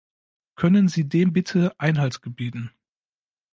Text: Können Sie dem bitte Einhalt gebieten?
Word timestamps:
Können 0.55 0.87
Sie 0.87 1.07
dem 1.07 1.31
bitte 1.31 1.79
Einhalt 1.79 2.23
gebieten? 2.23 2.71